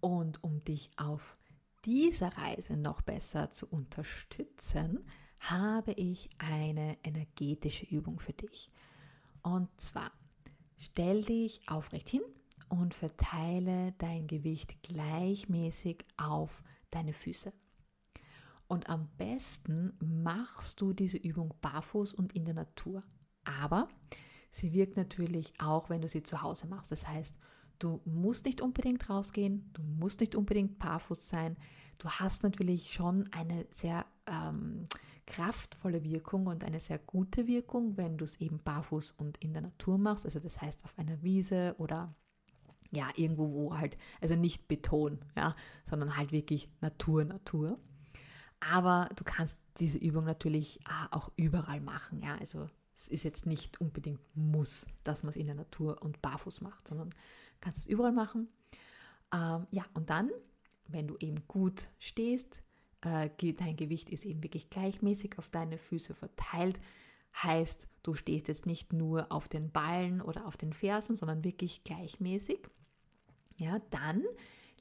Und 0.00 0.42
um 0.42 0.64
dich 0.64 0.90
auf 0.96 1.36
dieser 1.84 2.28
Reise 2.36 2.76
noch 2.76 3.02
besser 3.02 3.50
zu 3.50 3.66
unterstützen, 3.66 5.04
habe 5.38 5.92
ich 5.92 6.30
eine 6.38 6.96
energetische 7.04 7.86
Übung 7.86 8.18
für 8.18 8.32
dich. 8.32 8.70
Und 9.46 9.68
zwar, 9.80 10.10
stell 10.76 11.22
dich 11.22 11.60
aufrecht 11.68 12.08
hin 12.08 12.22
und 12.68 12.94
verteile 12.94 13.92
dein 13.98 14.26
Gewicht 14.26 14.82
gleichmäßig 14.82 16.04
auf 16.16 16.64
deine 16.90 17.12
Füße. 17.12 17.52
Und 18.66 18.88
am 18.88 19.08
besten 19.18 19.96
machst 20.00 20.80
du 20.80 20.92
diese 20.92 21.18
Übung 21.18 21.54
barfuß 21.60 22.12
und 22.14 22.32
in 22.32 22.44
der 22.44 22.54
Natur. 22.54 23.04
Aber 23.44 23.88
sie 24.50 24.72
wirkt 24.72 24.96
natürlich 24.96 25.52
auch, 25.60 25.90
wenn 25.90 26.02
du 26.02 26.08
sie 26.08 26.24
zu 26.24 26.42
Hause 26.42 26.66
machst. 26.66 26.90
Das 26.90 27.06
heißt, 27.06 27.38
Du 27.78 28.00
musst 28.04 28.46
nicht 28.46 28.62
unbedingt 28.62 29.08
rausgehen, 29.10 29.70
du 29.74 29.82
musst 29.82 30.20
nicht 30.20 30.34
unbedingt 30.34 30.78
barfuß 30.78 31.28
sein. 31.28 31.56
Du 31.98 32.08
hast 32.08 32.42
natürlich 32.42 32.92
schon 32.92 33.30
eine 33.32 33.66
sehr 33.70 34.06
ähm, 34.26 34.84
kraftvolle 35.26 36.04
Wirkung 36.04 36.46
und 36.46 36.64
eine 36.64 36.80
sehr 36.80 36.98
gute 36.98 37.46
Wirkung, 37.46 37.96
wenn 37.96 38.16
du 38.16 38.24
es 38.24 38.40
eben 38.40 38.58
barfuß 38.58 39.12
und 39.12 39.36
in 39.38 39.52
der 39.52 39.62
Natur 39.62 39.98
machst. 39.98 40.24
Also 40.24 40.40
das 40.40 40.62
heißt 40.62 40.84
auf 40.84 40.96
einer 40.98 41.22
Wiese 41.22 41.74
oder 41.78 42.14
ja, 42.92 43.08
irgendwo, 43.16 43.52
wo 43.52 43.76
halt, 43.76 43.98
also 44.20 44.36
nicht 44.36 44.68
Beton, 44.68 45.18
ja, 45.36 45.56
sondern 45.84 46.16
halt 46.16 46.32
wirklich 46.32 46.70
Natur, 46.80 47.24
Natur. 47.24 47.78
Aber 48.60 49.08
du 49.16 49.24
kannst 49.24 49.60
diese 49.78 49.98
Übung 49.98 50.24
natürlich 50.24 50.80
äh, 50.86 51.14
auch 51.14 51.30
überall 51.36 51.80
machen, 51.80 52.22
ja. 52.22 52.36
Also 52.36 52.70
es 52.94 53.08
ist 53.08 53.24
jetzt 53.24 53.44
nicht 53.44 53.80
unbedingt 53.80 54.20
muss, 54.34 54.86
dass 55.04 55.22
man 55.22 55.30
es 55.30 55.36
in 55.36 55.46
der 55.46 55.54
Natur 55.54 56.00
und 56.02 56.22
barfuß 56.22 56.62
macht, 56.62 56.88
sondern 56.88 57.10
kannst 57.60 57.78
es 57.78 57.86
überall 57.86 58.12
machen. 58.12 58.48
Ähm, 59.34 59.66
ja, 59.70 59.84
und 59.94 60.08
dann, 60.08 60.30
wenn 60.88 61.08
du 61.08 61.16
eben 61.18 61.46
gut 61.46 61.88
stehst, 61.98 62.62
dein 63.00 63.76
Gewicht 63.76 64.10
ist 64.10 64.24
eben 64.24 64.42
wirklich 64.42 64.70
gleichmäßig 64.70 65.38
auf 65.38 65.48
deine 65.48 65.78
Füße 65.78 66.14
verteilt, 66.14 66.80
heißt, 67.42 67.88
du 68.02 68.14
stehst 68.14 68.48
jetzt 68.48 68.66
nicht 68.66 68.92
nur 68.92 69.30
auf 69.30 69.48
den 69.48 69.70
Ballen 69.70 70.20
oder 70.20 70.46
auf 70.46 70.56
den 70.56 70.72
Fersen, 70.72 71.16
sondern 71.16 71.44
wirklich 71.44 71.84
gleichmäßig. 71.84 72.60
Ja, 73.58 73.80
dann 73.90 74.22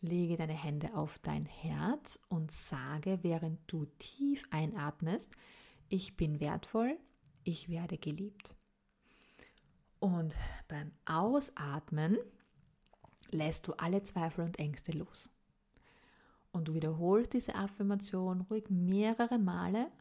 lege 0.02 0.38
deine 0.38 0.54
Hände 0.54 0.96
auf 0.96 1.20
dein 1.20 1.46
Herz 1.46 2.20
und 2.30 2.52
sage, 2.52 3.20
während 3.22 3.60
du 3.68 3.86
tief 4.00 4.44
einatmest, 4.52 5.32
ich 5.90 6.16
bin 6.18 6.40
wertvoll, 6.40 6.98
ich 7.44 7.70
werde 7.70 7.98
geliebt. 7.98 8.56
Und 10.00 10.36
beim 10.68 10.92
Ausatmen 11.06 12.18
lässt 13.32 13.68
du 13.68 13.74
alle 13.74 14.04
Zweifel 14.04 14.46
und 14.46 14.60
Ängste 14.60 14.92
los. 14.92 15.30
Und 16.56 16.70
du 16.70 16.74
wiederholst 16.74 17.34
diese 17.34 17.54
Affirmation 17.56 18.40
ruhig 18.40 18.70
mehrere 18.70 19.38
Male 19.38 19.92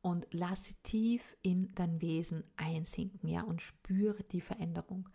und 0.00 0.26
lass 0.30 0.64
sie 0.64 0.74
tief 0.82 1.36
in 1.42 1.68
dein 1.74 2.00
Wesen 2.00 2.44
einsinken, 2.56 3.28
ja, 3.28 3.42
und 3.42 3.60
spüre 3.60 4.22
die 4.24 4.40
Veränderung. 4.40 5.10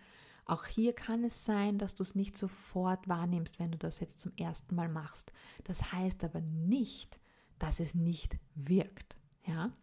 Auch 0.45 0.67
hier 0.67 0.93
kann 0.93 1.23
es 1.23 1.45
sein, 1.45 1.79
dass 1.79 1.95
du 1.95 2.03
es 2.03 2.13
nicht 2.13 2.38
sofort 2.38 3.09
wahrnimmst, 3.09 3.57
wenn 3.57 3.71
du 3.71 3.79
das 3.79 4.01
jetzt 4.01 4.19
zum 4.19 4.33
ersten 4.38 4.75
Mal 4.75 4.88
machst. 4.88 5.33
Das 5.63 5.91
heißt 5.93 6.23
aber 6.23 6.41
nicht, 6.41 7.19
dass 7.57 7.79
es 7.79 7.95
nicht 7.95 8.38
wirkt, 8.53 9.17
ja, 9.47 9.75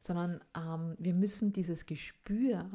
sondern 0.00 0.40
ähm, 0.56 0.96
wir 0.98 1.14
müssen 1.14 1.52
dieses 1.52 1.86
Gespür 1.86 2.68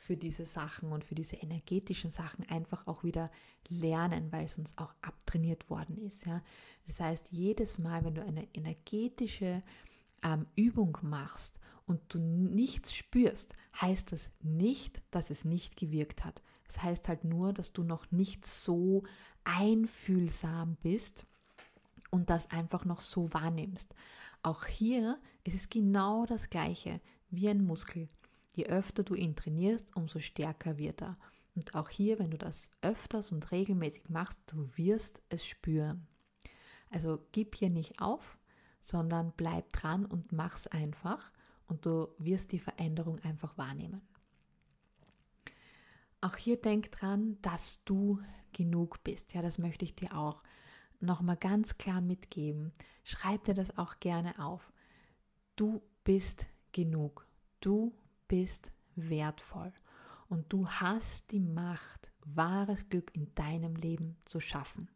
für 0.00 0.16
diese 0.16 0.46
Sachen 0.46 0.92
und 0.92 1.04
für 1.04 1.14
diese 1.14 1.36
energetischen 1.36 2.10
Sachen 2.10 2.48
einfach 2.48 2.86
auch 2.86 3.04
wieder 3.04 3.30
lernen, 3.68 4.32
weil 4.32 4.44
es 4.44 4.56
uns 4.56 4.76
auch 4.78 4.94
abtrainiert 5.02 5.68
worden 5.68 5.98
ist. 5.98 6.24
Ja? 6.24 6.42
Das 6.86 7.00
heißt, 7.00 7.30
jedes 7.32 7.78
Mal, 7.78 8.02
wenn 8.02 8.14
du 8.14 8.24
eine 8.24 8.48
energetische 8.54 9.62
ähm, 10.24 10.46
Übung 10.56 10.96
machst 11.02 11.60
und 11.86 12.00
du 12.08 12.18
nichts 12.18 12.94
spürst, 12.94 13.54
heißt 13.78 14.12
das 14.12 14.30
nicht, 14.40 15.02
dass 15.10 15.28
es 15.28 15.44
nicht 15.44 15.76
gewirkt 15.76 16.24
hat. 16.24 16.42
Das 16.66 16.82
heißt 16.82 17.06
halt 17.08 17.24
nur, 17.24 17.52
dass 17.52 17.74
du 17.74 17.82
noch 17.82 18.10
nicht 18.10 18.46
so 18.46 19.02
einfühlsam 19.44 20.76
bist 20.82 21.26
und 22.10 22.30
das 22.30 22.50
einfach 22.50 22.86
noch 22.86 23.02
so 23.02 23.30
wahrnimmst. 23.34 23.94
Auch 24.42 24.64
hier 24.64 25.20
ist 25.44 25.54
es 25.54 25.68
genau 25.68 26.24
das 26.24 26.48
gleiche 26.48 27.02
wie 27.28 27.50
ein 27.50 27.64
Muskel. 27.64 28.08
Je 28.54 28.66
öfter 28.66 29.02
du 29.02 29.14
ihn 29.14 29.36
trainierst, 29.36 29.94
umso 29.96 30.18
stärker 30.18 30.78
wird 30.78 31.02
er. 31.02 31.16
Und 31.54 31.74
auch 31.74 31.88
hier, 31.88 32.18
wenn 32.18 32.30
du 32.30 32.38
das 32.38 32.70
öfters 32.80 33.32
und 33.32 33.50
regelmäßig 33.52 34.08
machst, 34.08 34.38
du 34.46 34.76
wirst 34.76 35.22
es 35.28 35.44
spüren. 35.44 36.06
Also 36.90 37.24
gib 37.32 37.54
hier 37.54 37.70
nicht 37.70 38.00
auf, 38.00 38.38
sondern 38.80 39.32
bleib 39.36 39.72
dran 39.72 40.06
und 40.06 40.32
mach's 40.32 40.66
einfach 40.66 41.32
und 41.66 41.86
du 41.86 42.08
wirst 42.18 42.52
die 42.52 42.58
Veränderung 42.58 43.20
einfach 43.20 43.56
wahrnehmen. 43.56 44.02
Auch 46.20 46.36
hier 46.36 46.60
denk 46.60 46.90
dran, 46.90 47.38
dass 47.42 47.82
du 47.84 48.20
genug 48.52 49.02
bist. 49.04 49.32
Ja, 49.32 49.42
das 49.42 49.58
möchte 49.58 49.84
ich 49.84 49.94
dir 49.94 50.16
auch 50.16 50.42
nochmal 51.00 51.36
ganz 51.36 51.78
klar 51.78 52.00
mitgeben. 52.00 52.72
Schreib 53.04 53.44
dir 53.44 53.54
das 53.54 53.78
auch 53.78 54.00
gerne 54.00 54.38
auf. 54.38 54.72
Du 55.56 55.80
bist 56.04 56.46
genug. 56.72 57.26
Du 57.60 57.94
bist 58.30 58.70
wertvoll. 58.94 59.72
Und 60.28 60.52
du 60.52 60.68
hast 60.68 61.32
die 61.32 61.40
Macht, 61.40 62.12
wahres 62.24 62.88
Glück 62.88 63.12
in 63.16 63.34
deinem 63.34 63.74
Leben 63.74 64.16
zu 64.24 64.38
schaffen. 64.38 64.88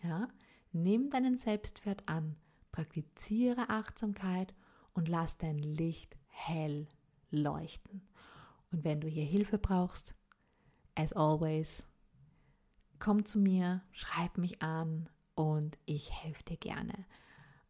Ja? 0.00 0.28
Nimm 0.70 1.10
deinen 1.10 1.36
Selbstwert 1.36 2.08
an, 2.08 2.36
praktiziere 2.70 3.68
Achtsamkeit 3.68 4.54
und 4.94 5.08
lass 5.08 5.38
dein 5.38 5.58
Licht 5.58 6.16
hell 6.28 6.86
leuchten. 7.32 8.06
Und 8.70 8.84
wenn 8.84 9.00
du 9.00 9.08
hier 9.08 9.24
Hilfe 9.24 9.58
brauchst, 9.58 10.14
as 10.94 11.12
always, 11.12 11.84
komm 13.00 13.24
zu 13.24 13.40
mir, 13.40 13.82
schreib 13.90 14.38
mich 14.38 14.62
an 14.62 15.08
und 15.34 15.76
ich 15.84 16.12
helfe 16.12 16.44
dir 16.44 16.58
gerne. 16.58 17.06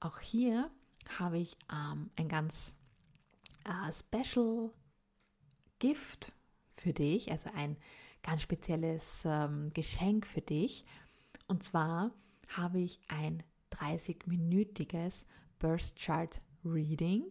Auch 0.01 0.21
hier 0.21 0.71
habe 1.19 1.39
ich 1.39 1.57
ähm, 1.73 2.11
ein 2.17 2.29
ganz 2.29 2.77
äh, 3.65 3.93
special 3.93 4.71
Gift 5.79 6.33
für 6.71 6.93
dich, 6.93 7.31
also 7.31 7.51
ein 7.55 7.77
ganz 8.23 8.43
spezielles 8.43 9.23
ähm, 9.25 9.71
Geschenk 9.75 10.27
für 10.27 10.41
dich. 10.41 10.85
Und 11.47 11.63
zwar 11.63 12.13
habe 12.49 12.81
ich 12.81 13.01
ein 13.09 13.43
30-minütiges 13.73 15.25
Burst 15.59 15.97
Chart 15.97 16.41
Reading, 16.65 17.31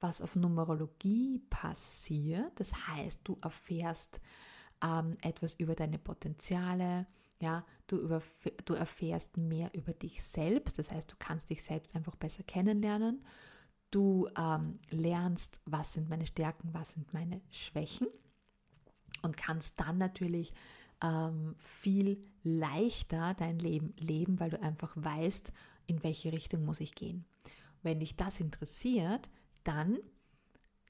was 0.00 0.20
auf 0.20 0.36
Numerologie 0.36 1.40
passiert. 1.50 2.52
Das 2.56 2.88
heißt, 2.88 3.20
du 3.24 3.38
erfährst 3.42 4.20
ähm, 4.84 5.12
etwas 5.22 5.54
über 5.54 5.74
deine 5.74 5.98
Potenziale, 5.98 7.06
ja, 7.40 7.66
du, 7.86 8.20
du 8.64 8.74
erfährst 8.74 9.36
mehr 9.36 9.70
über 9.74 9.92
dich 9.92 10.22
selbst, 10.22 10.78
das 10.78 10.90
heißt, 10.90 11.12
du 11.12 11.16
kannst 11.18 11.50
dich 11.50 11.62
selbst 11.62 11.94
einfach 11.94 12.16
besser 12.16 12.42
kennenlernen. 12.44 13.22
Du 13.90 14.28
ähm, 14.36 14.78
lernst, 14.90 15.60
was 15.64 15.94
sind 15.94 16.08
meine 16.08 16.26
Stärken, 16.26 16.72
was 16.72 16.92
sind 16.92 17.12
meine 17.14 17.40
Schwächen 17.50 18.08
und 19.22 19.36
kannst 19.36 19.78
dann 19.80 19.98
natürlich 19.98 20.52
ähm, 21.02 21.54
viel 21.58 22.18
leichter 22.42 23.34
dein 23.34 23.58
Leben 23.58 23.94
leben, 23.98 24.40
weil 24.40 24.50
du 24.50 24.60
einfach 24.60 24.92
weißt, 24.96 25.52
in 25.86 26.02
welche 26.02 26.32
Richtung 26.32 26.64
muss 26.64 26.80
ich 26.80 26.94
gehen. 26.94 27.24
Wenn 27.82 28.00
dich 28.00 28.16
das 28.16 28.40
interessiert, 28.40 29.30
dann 29.64 29.98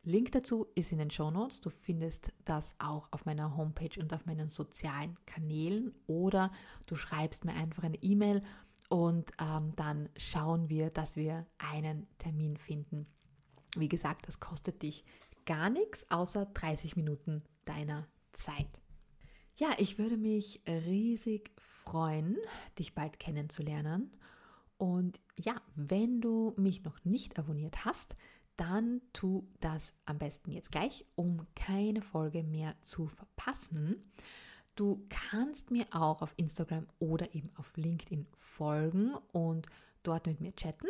Link 0.06 0.30
dazu 0.30 0.68
ist 0.76 0.92
in 0.92 0.98
den 0.98 1.10
Show 1.10 1.32
Notes. 1.32 1.60
Du 1.60 1.68
findest 1.68 2.32
das 2.44 2.74
auch 2.78 3.08
auf 3.10 3.24
meiner 3.24 3.56
Homepage 3.56 4.00
und 4.00 4.14
auf 4.14 4.24
meinen 4.24 4.48
sozialen 4.48 5.16
Kanälen 5.26 5.92
oder 6.06 6.52
du 6.86 6.94
schreibst 6.94 7.44
mir 7.44 7.54
einfach 7.54 7.82
eine 7.82 8.00
E-Mail 8.02 8.42
und 8.88 9.30
ähm, 9.40 9.72
dann 9.76 10.08
schauen 10.16 10.68
wir, 10.68 10.90
dass 10.90 11.16
wir 11.16 11.46
einen 11.58 12.06
Termin 12.18 12.56
finden. 12.56 13.06
Wie 13.76 13.88
gesagt, 13.88 14.28
das 14.28 14.40
kostet 14.40 14.82
dich 14.82 15.04
gar 15.44 15.70
nichts 15.70 16.10
außer 16.10 16.46
30 16.46 16.96
Minuten 16.96 17.42
deiner 17.64 18.06
Zeit. 18.32 18.80
Ja, 19.56 19.70
ich 19.78 19.98
würde 19.98 20.16
mich 20.16 20.60
riesig 20.66 21.50
freuen, 21.58 22.36
dich 22.78 22.94
bald 22.94 23.18
kennenzulernen. 23.18 24.12
Und 24.76 25.20
ja, 25.36 25.60
wenn 25.74 26.20
du 26.20 26.52
mich 26.58 26.84
noch 26.84 27.02
nicht 27.04 27.38
abonniert 27.38 27.84
hast, 27.84 28.16
dann 28.56 29.00
tu 29.12 29.46
das 29.60 29.94
am 30.04 30.18
besten 30.18 30.50
jetzt 30.50 30.72
gleich, 30.72 31.06
um 31.14 31.46
keine 31.54 32.02
Folge 32.02 32.42
mehr 32.42 32.74
zu 32.82 33.06
verpassen. 33.06 34.12
Du 34.76 35.06
kannst 35.08 35.70
mir 35.70 35.86
auch 35.90 36.20
auf 36.20 36.34
Instagram 36.36 36.86
oder 36.98 37.34
eben 37.34 37.50
auf 37.56 37.76
LinkedIn 37.76 38.26
folgen 38.36 39.14
und 39.32 39.66
dort 40.02 40.26
mit 40.26 40.40
mir 40.40 40.54
chatten. 40.54 40.88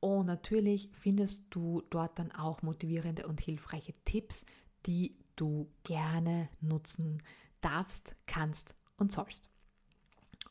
Und 0.00 0.26
natürlich 0.26 0.90
findest 0.92 1.44
du 1.50 1.82
dort 1.90 2.18
dann 2.18 2.32
auch 2.32 2.62
motivierende 2.62 3.28
und 3.28 3.40
hilfreiche 3.40 3.94
Tipps, 4.04 4.44
die 4.84 5.16
du 5.36 5.70
gerne 5.84 6.48
nutzen 6.60 7.22
darfst, 7.60 8.16
kannst 8.26 8.74
und 8.96 9.12
sollst. 9.12 9.48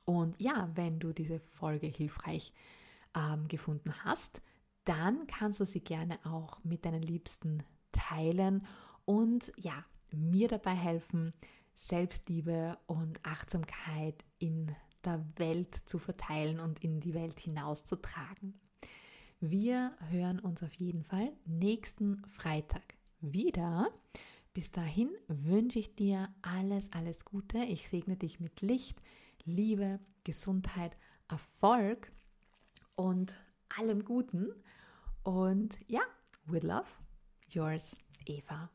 Und 0.05 0.39
ja, 0.39 0.71
wenn 0.75 0.99
du 0.99 1.11
diese 1.11 1.41
Folge 1.41 1.87
hilfreich 1.87 2.53
ähm, 3.13 3.49
gefunden 3.49 3.93
hast, 4.05 4.41
dann 4.85 5.27
kannst 5.27 5.59
du 5.59 5.65
sie 5.65 5.81
gerne 5.81 6.17
auch 6.25 6.63
mit 6.63 6.85
deinen 6.85 7.03
Liebsten 7.03 7.63
teilen 7.91 8.65
und 9.03 9.51
ja, 9.57 9.83
mir 10.11 10.47
dabei 10.47 10.75
helfen, 10.75 11.33
Selbstliebe 11.73 12.77
und 12.85 13.25
Achtsamkeit 13.25 14.23
in 14.39 14.75
der 15.03 15.25
Welt 15.37 15.75
zu 15.85 15.97
verteilen 15.97 16.59
und 16.59 16.83
in 16.83 16.99
die 16.99 17.13
Welt 17.13 17.39
hinauszutragen. 17.39 18.59
Wir 19.39 19.95
hören 20.09 20.39
uns 20.39 20.61
auf 20.61 20.73
jeden 20.73 21.03
Fall 21.03 21.31
nächsten 21.45 22.23
Freitag 22.27 22.95
wieder 23.19 23.91
Bis 24.53 24.69
dahin 24.69 25.09
wünsche 25.27 25.79
ich 25.79 25.95
dir 25.95 26.27
alles, 26.41 26.91
alles 26.91 27.23
Gute. 27.23 27.59
Ich 27.59 27.87
segne 27.87 28.17
dich 28.17 28.41
mit 28.41 28.61
Licht, 28.61 29.01
Liebe, 29.45 29.99
Gesundheit, 30.25 30.97
Erfolg 31.29 32.11
und 32.95 33.37
allem 33.77 34.03
Guten. 34.03 34.49
Und 35.23 35.79
ja, 35.87 36.01
with 36.47 36.63
love, 36.63 36.89
yours, 37.47 37.97
Eva. 38.25 38.69